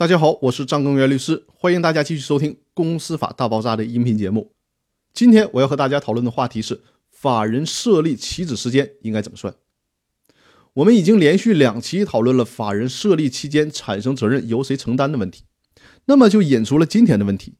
[0.00, 4.54] 大家好，我是张根源律师，欢迎大家继续收听《公司法大爆炸》的音频节目。
[5.12, 9.54] 今天我要和大家讨论的话题是法人设立起止时间应该怎么算。
[10.72, 15.44] 我们已经连续两期讨论了法人设立期间产生责任由谁承担的问题，
[16.06, 17.56] 那么就引出了今天的问题：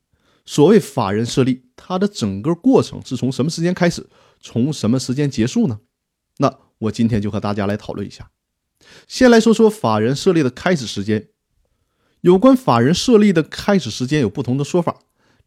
[0.46, 4.09] 所谓法人设立，它的整个过程是从什么时间开始，
[4.41, 5.80] 从什么时间结束呢？
[6.38, 8.30] 那我今天就和大家来讨论一下。
[9.07, 11.29] 先来说说法人设立的开始时间。
[12.23, 14.99] 有关法人设立的开始时间有不同的说法。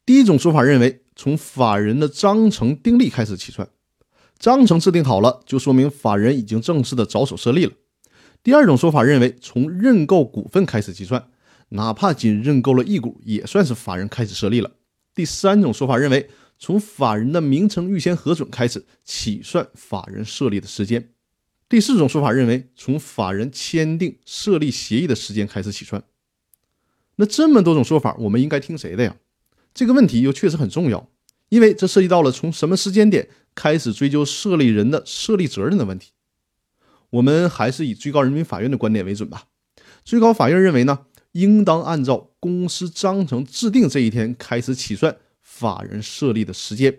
[0.06, 3.70] 第一种说法认为，从法人的章程订立开始起算，
[4.40, 7.74] 章程制定好了，就说明法人已经正式的着手设立了。
[8.42, 11.28] 第二种说法认为，从认购股份开始计算，
[11.70, 14.72] 哪怕仅认购了一股，也算是法人开始设立了。
[15.14, 16.28] 第三种说法认为，
[16.58, 21.12] 从法人的名称预先核准开始起算法人设立的时间。
[21.70, 26.04] 第四种说法认为，从法人签订设立协议的时间开始起算。
[27.16, 29.16] 那这么多种说法，我们应该听谁的呀？
[29.74, 31.10] 这个问题又确实很重要，
[31.50, 36.12] 因为这涉及到了从什么时间点开始追究设立人的设立责任的问题。
[37.12, 39.46] 我们还是以最高人民法院的观点为准吧。
[40.04, 46.98] 最高法院认为呢，应当按照公司章程制定这一天开始起算法人设立的时间。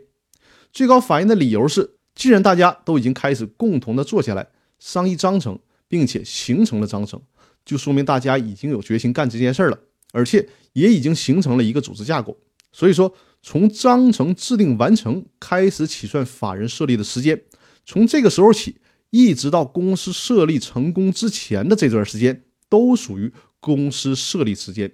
[0.73, 7.21] 最高法院的理由是，既然大家都已经开始共同的坐下来商议章程，并且形成了章程，
[7.65, 9.78] 就说明大家已经有决心干这件事了。
[10.15, 12.39] 而且也已经形成了一个组织架构，
[12.70, 13.12] 所以说
[13.43, 17.43] 从章程制定完成开始起算法人设立的时间，
[17.84, 18.77] 从这个时候起
[19.11, 24.93] 一直到公司设立成功之前的这段时间都属于公司设立时间。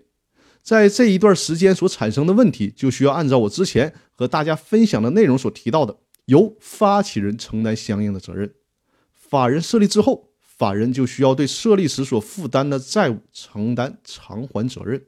[0.62, 8.54] 在这一段时间所产生的问题，就需要按照我之前和大家分享的内容所提到的，由发起人承担相应的责任。
[9.12, 10.29] 法人设立之后，
[10.60, 15.02] 法人就需要对设立时所负担的债务承担偿还责任。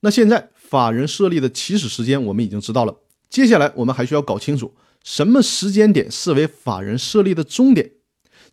[0.00, 2.94] 那现在法人设立的起始时间我们已经知道了，
[3.30, 7.92] 接下来我们还需要搞清楚什么时间点视为法人设立的终点。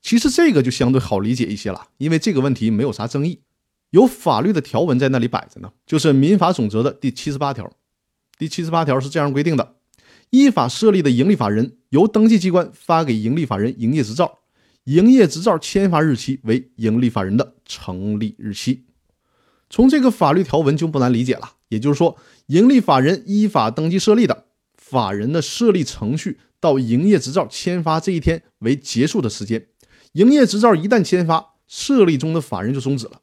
[0.01, 3.41] 其实这个就相对好理解一些了，因为这个问题没有啥争议，
[3.89, 7.69] 有法律的条文在那里摆着呢，就是《民法总则》的第七十八条。
[8.37, 9.75] 第七十八条是这样规定的：
[10.29, 14.39] 依法设立的营利法人由登记机关发给营利法人营业执照，
[14.85, 18.85] 营业执照签发日期为营利法人的成立日期。
[19.69, 29.67] 从这个法律条文就不难理解了，也就是说，营利法人依法登记设立的法人的设立程序到营业执照签发这一天为结束的时间。
[30.13, 33.21] 营业执照一旦签发，设立中的法人就终止了。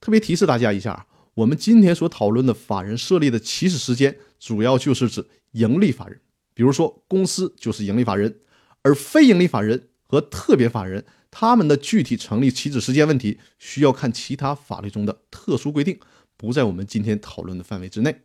[0.00, 6.20] 特别提示大家一下啊，我们今天所讨论的法人设立的起始时间，主要就是指盈利法人，
[6.54, 8.40] 比如说公司就是盈利法人，
[8.82, 11.04] 而非盈利法人和特别法人。
[11.30, 16.00] 他们的具体成立起止时间问题，需要看其他法律中的特殊规定，
[16.36, 18.22] 不在我们今天讨论的范围之内。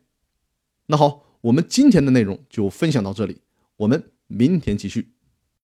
[0.86, 3.42] 那好，我们今天的内容就分享到这里，
[3.76, 5.13] 我们明天继续。